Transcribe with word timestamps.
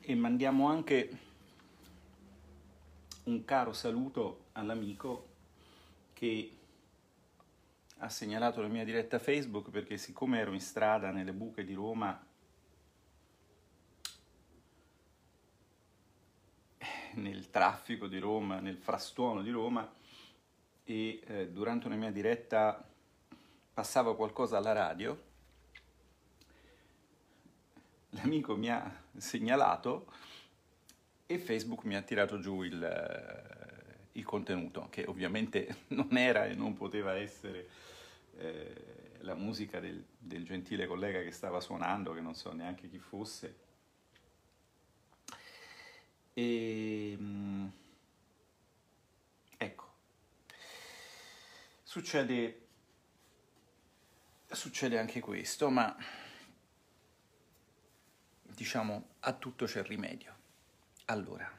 e 0.00 0.14
mandiamo 0.14 0.68
anche 0.68 1.18
un 3.24 3.44
caro 3.44 3.74
saluto 3.74 4.46
all'amico 4.52 5.28
che 6.14 6.50
ha 7.98 8.08
segnalato 8.08 8.62
la 8.62 8.68
mia 8.68 8.84
diretta 8.84 9.18
Facebook 9.18 9.68
perché 9.68 9.98
siccome 9.98 10.38
ero 10.38 10.52
in 10.52 10.60
strada 10.60 11.10
nelle 11.10 11.32
buche 11.32 11.64
di 11.64 11.74
Roma 11.74 12.26
nel 17.16 17.50
traffico 17.50 18.06
di 18.06 18.18
Roma, 18.18 18.60
nel 18.60 18.78
frastuono 18.78 19.42
di 19.42 19.50
Roma 19.50 19.92
e 20.84 21.20
eh, 21.26 21.48
durante 21.50 21.86
una 21.86 21.96
mia 21.96 22.10
diretta 22.10 22.82
passava 23.74 24.16
qualcosa 24.16 24.56
alla 24.56 24.72
radio 24.72 25.32
l'amico 28.24 28.56
mi 28.56 28.70
ha 28.70 28.90
segnalato 29.18 30.10
e 31.26 31.38
Facebook 31.38 31.84
mi 31.84 31.94
ha 31.94 32.00
tirato 32.00 32.38
giù 32.38 32.62
il, 32.62 32.82
eh, 32.82 34.08
il 34.12 34.24
contenuto, 34.24 34.88
che 34.90 35.04
ovviamente 35.06 35.84
non 35.88 36.16
era 36.16 36.46
e 36.46 36.54
non 36.54 36.74
poteva 36.74 37.14
essere 37.16 37.68
eh, 38.38 39.18
la 39.20 39.34
musica 39.34 39.78
del, 39.78 40.02
del, 40.18 40.44
gentile 40.44 40.86
collega 40.86 41.22
che 41.22 41.32
stava 41.32 41.60
suonando, 41.60 42.14
che 42.14 42.20
non 42.20 42.34
so 42.34 42.52
neanche 42.52 42.88
chi 42.88 42.98
fosse. 42.98 43.62
E, 46.32 47.16
mm, 47.18 47.66
ecco, 49.58 49.92
succede, 51.82 52.66
succede 54.50 54.98
anche 54.98 55.20
questo, 55.20 55.68
ma 55.68 55.94
diciamo 58.54 59.08
a 59.20 59.32
tutto 59.32 59.66
c'è 59.66 59.82
rimedio. 59.82 60.32
Allora, 61.06 61.50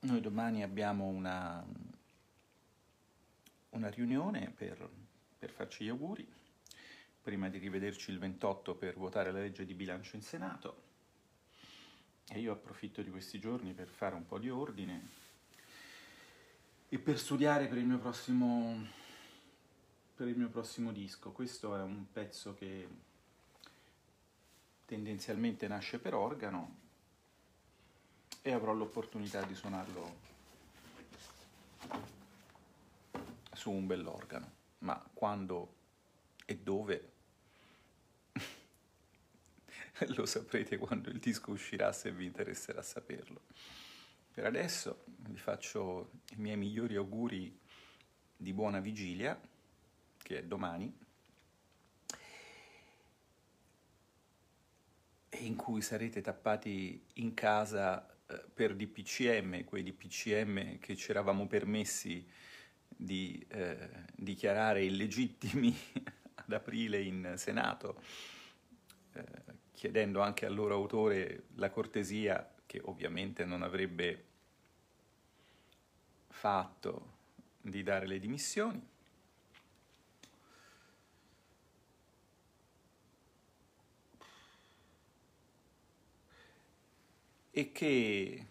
noi 0.00 0.20
domani 0.20 0.62
abbiamo 0.62 1.06
una, 1.06 1.64
una 3.70 3.88
riunione 3.88 4.50
per, 4.50 4.88
per 5.38 5.50
farci 5.50 5.84
gli 5.84 5.88
auguri, 5.88 6.30
prima 7.22 7.48
di 7.48 7.58
rivederci 7.58 8.10
il 8.10 8.18
28 8.18 8.74
per 8.74 8.96
votare 8.96 9.32
la 9.32 9.40
legge 9.40 9.64
di 9.64 9.74
bilancio 9.74 10.16
in 10.16 10.22
Senato. 10.22 10.90
E 12.28 12.38
io 12.38 12.52
approfitto 12.52 13.02
di 13.02 13.10
questi 13.10 13.38
giorni 13.38 13.72
per 13.72 13.88
fare 13.88 14.14
un 14.14 14.26
po' 14.26 14.38
di 14.38 14.48
ordine 14.48 15.20
e 16.88 16.98
per 16.98 17.18
studiare 17.18 17.66
per 17.66 17.78
il 17.78 17.86
mio 17.86 17.98
prossimo 17.98 19.00
per 20.22 20.30
il 20.30 20.38
mio 20.38 20.50
prossimo 20.50 20.92
disco. 20.92 21.32
Questo 21.32 21.74
è 21.74 21.82
un 21.82 22.06
pezzo 22.12 22.54
che 22.54 22.86
tendenzialmente 24.84 25.66
nasce 25.66 25.98
per 25.98 26.14
organo 26.14 26.76
e 28.40 28.52
avrò 28.52 28.72
l'opportunità 28.72 29.42
di 29.42 29.56
suonarlo 29.56 30.16
su 33.52 33.72
un 33.72 33.84
bell'organo, 33.88 34.52
ma 34.78 35.04
quando 35.12 35.74
e 36.44 36.56
dove 36.56 37.12
lo 40.14 40.24
saprete 40.24 40.78
quando 40.78 41.10
il 41.10 41.18
disco 41.18 41.50
uscirà 41.50 41.92
se 41.92 42.12
vi 42.12 42.26
interesserà 42.26 42.80
saperlo. 42.80 43.40
Per 44.30 44.44
adesso 44.44 45.02
vi 45.04 45.36
faccio 45.36 46.12
i 46.30 46.36
miei 46.36 46.56
migliori 46.56 46.94
auguri 46.94 47.58
di 48.36 48.52
buona 48.52 48.78
vigilia 48.78 49.50
che 50.32 50.38
è 50.38 50.44
domani, 50.44 50.90
in 55.40 55.56
cui 55.56 55.82
sarete 55.82 56.22
tappati 56.22 57.04
in 57.14 57.34
casa 57.34 58.16
eh, 58.26 58.42
per 58.54 58.74
DPCM, 58.74 59.64
quei 59.64 59.82
DPCM 59.82 60.78
che 60.78 60.96
ci 60.96 61.10
eravamo 61.10 61.46
permessi 61.46 62.26
di 62.88 63.44
eh, 63.48 63.90
dichiarare 64.14 64.82
illegittimi 64.84 65.76
ad 66.36 66.52
aprile 66.52 67.02
in 67.02 67.34
Senato, 67.36 68.00
eh, 69.12 69.24
chiedendo 69.72 70.22
anche 70.22 70.46
al 70.46 70.54
loro 70.54 70.74
autore 70.74 71.44
la 71.56 71.68
cortesia, 71.68 72.54
che 72.64 72.80
ovviamente 72.82 73.44
non 73.44 73.62
avrebbe 73.62 74.24
fatto, 76.28 77.10
di 77.60 77.82
dare 77.82 78.06
le 78.06 78.18
dimissioni. 78.18 78.91
E 87.54 87.70
che 87.70 88.46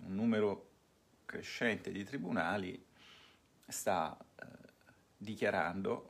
un 0.00 0.14
numero 0.14 0.70
crescente 1.26 1.92
di 1.92 2.04
tribunali 2.04 2.82
sta 3.68 4.16
eh, 4.18 4.46
dichiarando 5.18 6.08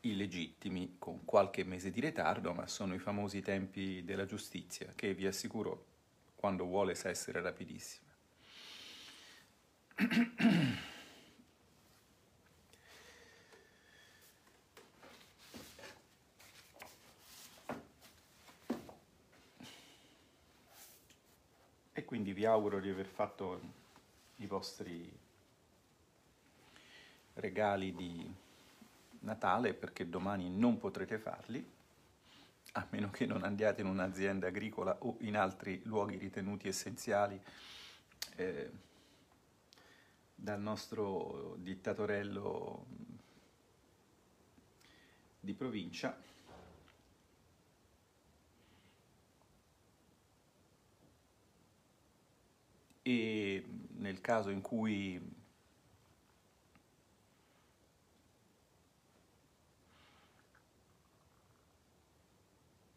illegittimi 0.00 0.96
con 0.98 1.26
qualche 1.26 1.62
mese 1.62 1.90
di 1.90 2.00
ritardo, 2.00 2.54
ma 2.54 2.66
sono 2.66 2.94
i 2.94 2.98
famosi 2.98 3.42
tempi 3.42 4.02
della 4.04 4.24
giustizia 4.24 4.92
che 4.94 5.12
vi 5.12 5.26
assicuro 5.26 5.84
quando 6.36 6.64
vuole 6.64 6.94
sa 6.94 7.10
essere 7.10 7.42
rapidissima. 7.42 8.04
quindi 22.06 22.32
vi 22.32 22.46
auguro 22.46 22.80
di 22.80 22.88
aver 22.88 23.06
fatto 23.06 23.60
i 24.36 24.46
vostri 24.46 25.12
regali 27.34 27.94
di 27.94 28.34
Natale 29.20 29.74
perché 29.74 30.08
domani 30.08 30.48
non 30.48 30.78
potrete 30.78 31.18
farli, 31.18 31.68
a 32.72 32.86
meno 32.90 33.10
che 33.10 33.26
non 33.26 33.42
andiate 33.42 33.80
in 33.80 33.88
un'azienda 33.88 34.46
agricola 34.46 34.96
o 35.00 35.16
in 35.20 35.36
altri 35.36 35.80
luoghi 35.84 36.16
ritenuti 36.16 36.68
essenziali 36.68 37.38
eh, 38.36 38.70
dal 40.34 40.60
nostro 40.60 41.56
dittatorello 41.58 42.86
di 45.40 45.54
provincia. 45.54 46.16
E 53.08 53.64
nel 53.98 54.20
caso 54.20 54.50
in 54.50 54.60
cui 54.60 55.16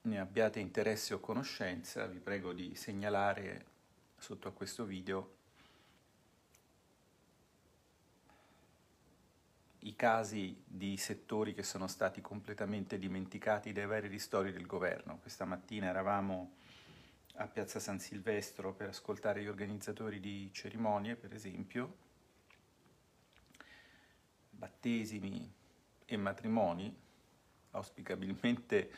ne 0.01 0.19
abbiate 0.19 0.59
interesse 0.59 1.13
o 1.13 1.19
conoscenza, 1.19 2.07
vi 2.07 2.17
prego 2.17 2.53
di 2.53 2.73
segnalare 2.73 3.65
sotto 4.17 4.47
a 4.47 4.51
questo 4.51 4.83
video 4.83 5.35
i 9.81 9.95
casi 9.95 10.59
di 10.65 10.97
settori 10.97 11.53
che 11.53 11.61
sono 11.61 11.85
stati 11.85 12.19
completamente 12.19 12.97
dimenticati 12.97 13.71
dai 13.71 13.85
vari 13.85 14.07
ristori 14.07 14.51
del 14.51 14.65
governo. 14.65 15.19
Questa 15.19 15.45
mattina 15.45 15.85
eravamo 15.85 16.53
a 17.39 17.47
Piazza 17.47 17.79
San 17.79 17.99
Silvestro 17.99 18.73
per 18.73 18.89
ascoltare 18.89 19.41
gli 19.41 19.47
organizzatori 19.47 20.19
di 20.19 20.49
cerimonie, 20.51 21.15
per 21.15 21.33
esempio, 21.33 21.95
battesimi 24.49 25.49
e 26.03 26.17
matrimoni, 26.17 26.93
auspicabilmente 27.71 28.91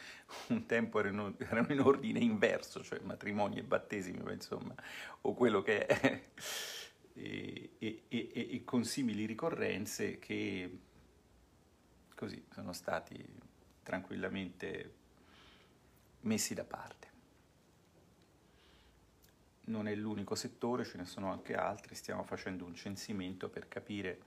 un 0.48 0.66
tempo 0.66 1.00
erano, 1.00 1.36
in 1.70 1.82
ordine 1.82 2.20
inverso, 2.20 2.84
cioè 2.84 3.00
matrimoni 3.02 3.60
e 3.60 3.64
battesimi, 3.64 4.20
ma 4.24 4.32
insomma, 4.32 4.74
o 5.22 5.34
quello 5.36 5.62
che 5.62 5.86
è, 5.86 6.24
e, 7.14 7.70
e, 7.78 8.04
e, 8.08 8.32
e 8.34 8.64
con 8.64 8.84
simili 8.84 9.26
ricorrenze 9.26 10.18
che 10.18 10.80
così 12.16 12.44
sono 12.50 12.74
stati 12.74 13.24
tranquillamente 13.84 14.96
messi 16.22 16.56
da 16.56 16.64
parte 16.64 17.11
non 19.66 19.88
è 19.88 19.96
l'unico 19.96 20.36
settore, 20.36 20.86
ce 20.86 20.98
ne 20.98 21.06
sono 21.06 21.32
anche 21.32 21.56
altri, 21.56 21.96
stiamo 21.96 22.24
facendo 22.24 22.66
un 22.66 22.76
censimento 22.76 23.50
per 23.50 23.68
capire 23.68 24.22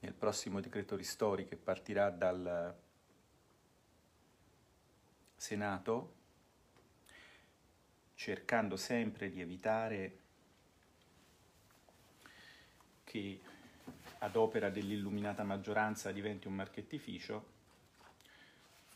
nel 0.00 0.12
prossimo 0.12 0.60
decreto 0.60 0.96
ristori 0.96 1.46
che 1.46 1.56
partirà 1.56 2.10
dal 2.10 2.74
Senato, 5.36 6.14
cercando 8.14 8.76
sempre 8.76 9.30
di 9.30 9.40
evitare 9.40 10.18
che 13.04 13.40
ad 14.18 14.36
opera 14.36 14.70
dell'illuminata 14.70 15.42
maggioranza 15.42 16.12
diventi 16.12 16.46
un 16.46 16.54
marchettificio, 16.54 17.50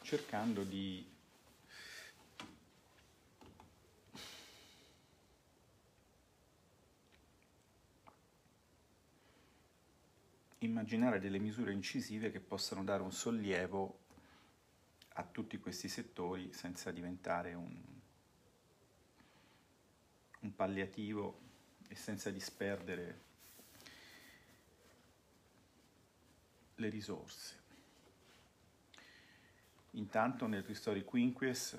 cercando 0.02 0.62
di 0.62 1.15
immaginare 10.66 11.18
delle 11.18 11.38
misure 11.38 11.72
incisive 11.72 12.30
che 12.30 12.40
possano 12.40 12.84
dare 12.84 13.02
un 13.02 13.12
sollievo 13.12 14.00
a 15.14 15.22
tutti 15.24 15.58
questi 15.58 15.88
settori 15.88 16.52
senza 16.52 16.90
diventare 16.90 17.54
un, 17.54 17.74
un 20.40 20.54
palliativo 20.54 21.40
e 21.88 21.94
senza 21.94 22.30
disperdere 22.30 23.20
le 26.74 26.88
risorse. 26.90 27.64
Intanto 29.92 30.46
nel 30.46 30.62
Ristori 30.62 31.04
Quinquies 31.04 31.78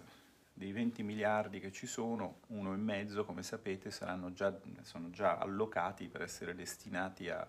dei 0.53 0.71
20 0.71 1.03
miliardi 1.03 1.59
che 1.59 1.71
ci 1.71 1.85
sono, 1.85 2.39
uno 2.47 2.73
e 2.73 2.77
mezzo, 2.77 3.23
come 3.23 3.43
sapete, 3.43 3.91
già, 4.33 4.59
sono 4.81 5.11
già 5.11 5.37
allocati 5.37 6.07
per 6.07 6.23
essere 6.23 6.55
destinati 6.55 7.29
a, 7.29 7.47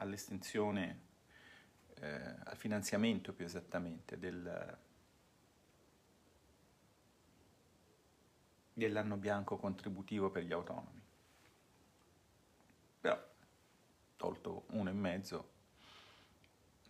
all'estensione, 0.00 1.00
eh, 2.00 2.36
al 2.44 2.56
finanziamento 2.56 3.32
più 3.32 3.44
esattamente 3.44 4.18
del, 4.18 4.78
dell'anno 8.72 9.16
bianco 9.16 9.56
contributivo 9.56 10.30
per 10.30 10.44
gli 10.44 10.52
autonomi. 10.52 11.00
Però, 13.00 13.18
tolto 14.16 14.64
uno 14.70 14.90
e 14.90 14.94
mezzo, 14.94 15.50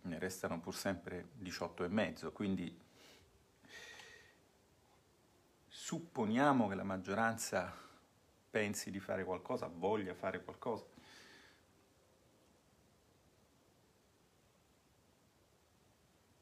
ne 0.03 0.17
restano 0.17 0.59
pur 0.59 0.75
sempre 0.75 1.29
18 1.33 1.83
e 1.83 1.87
mezzo, 1.89 2.31
quindi 2.31 2.79
supponiamo 5.67 6.67
che 6.67 6.75
la 6.75 6.83
maggioranza 6.83 7.73
pensi 8.49 8.91
di 8.91 8.99
fare 8.99 9.23
qualcosa, 9.23 9.67
voglia 9.67 10.13
fare 10.13 10.43
qualcosa. 10.43 10.85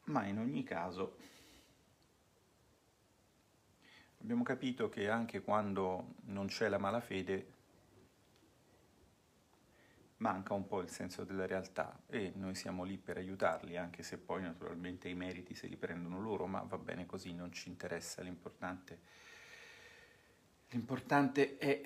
Ma 0.10 0.26
in 0.26 0.40
ogni 0.40 0.64
caso 0.64 1.18
abbiamo 4.22 4.44
capito 4.44 4.90
che 4.90 5.08
anche 5.08 5.42
quando 5.42 6.16
non 6.26 6.48
c'è 6.48 6.68
la 6.68 6.80
malafede 6.80 7.58
manca 10.18 10.54
un 10.54 10.68
po' 10.68 10.82
il 10.82 10.90
senso 10.90 11.24
della 11.24 11.46
realtà 11.46 12.02
e 12.08 12.34
noi 12.36 12.56
siamo 12.56 12.84
lì 12.84 12.98
per 12.98 13.18
aiutarli, 13.18 13.78
anche 13.78 14.02
se 14.02 14.18
poi 14.18 14.42
naturalmente 14.42 15.08
i 15.08 15.14
meriti 15.14 15.54
se 15.54 15.68
li 15.68 15.78
prendono 15.78 16.20
loro, 16.20 16.48
ma 16.48 16.62
va 16.62 16.78
bene 16.78 17.06
così, 17.06 17.34
non 17.34 17.52
ci 17.54 17.70
interessa, 17.70 18.24
l'importante, 18.24 19.00
l'importante 20.70 21.58
è 21.58 21.82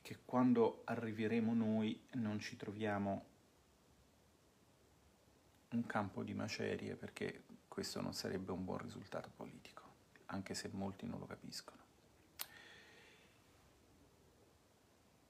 che 0.00 0.18
quando 0.24 0.82
arriveremo 0.86 1.52
noi 1.52 2.00
non 2.12 2.40
ci 2.40 2.56
troviamo 2.56 3.36
un 5.78 5.86
campo 5.86 6.24
di 6.24 6.34
macerie, 6.34 6.96
perché 6.96 7.44
questo 7.68 8.00
non 8.00 8.12
sarebbe 8.12 8.50
un 8.50 8.64
buon 8.64 8.78
risultato 8.78 9.30
politico, 9.34 9.82
anche 10.26 10.54
se 10.54 10.68
molti 10.72 11.06
non 11.06 11.20
lo 11.20 11.26
capiscono. 11.26 11.86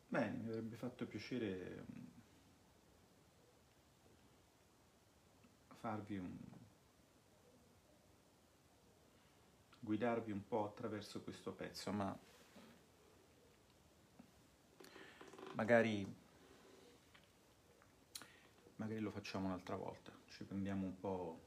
Bene, 0.09 0.37
mi 0.39 0.49
avrebbe 0.49 0.77
fatto 0.77 1.07
piacere 1.07 1.85
farvi 5.81 6.17
un 6.17 6.37
guidarvi 9.81 10.33
un 10.33 10.47
po' 10.47 10.67
attraverso 10.67 11.23
questo 11.23 11.53
pezzo, 11.53 11.93
ma 11.93 12.19
magari, 15.53 16.07
magari 18.77 19.01
lo 19.01 19.11
facciamo 19.11 19.47
un'altra 19.47 19.77
volta, 19.77 20.18
ci 20.39 20.45
prendiamo 20.45 20.87
un 20.87 21.01
po', 21.01 21.41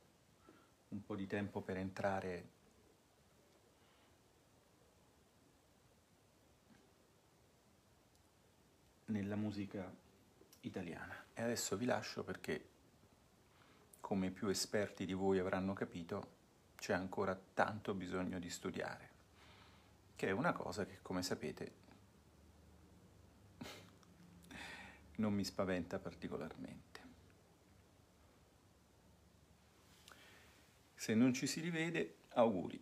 un 0.90 1.06
po' 1.06 1.16
di 1.16 1.26
tempo 1.26 1.62
per 1.62 1.78
entrare 1.78 2.50
nella 9.06 9.38
musica 9.38 9.90
italiana. 10.62 11.24
E 11.34 11.42
adesso 11.42 11.78
vi 11.78 11.86
lascio 11.86 12.26
perché 12.26 12.68
come 14.02 14.30
più 14.30 14.50
esperti 14.50 15.06
di 15.06 15.14
voi 15.14 15.40
avranno 15.40 15.72
capito, 15.72 16.40
c'è 16.76 16.92
ancora 16.92 17.40
tanto 17.54 17.94
bisogno 17.94 18.40
di 18.40 18.50
studiare, 18.50 19.10
che 20.18 20.28
è 20.28 20.32
una 20.32 20.52
cosa 20.52 20.86
che, 20.86 20.98
come 21.02 21.24
sapete, 21.24 21.72
non 25.16 25.34
mi 25.34 25.46
spaventa 25.46 25.98
particolarmente. 25.98 26.91
Se 31.02 31.16
non 31.16 31.34
ci 31.34 31.48
si 31.48 31.62
rivede, 31.62 32.18
auguri. 32.34 32.80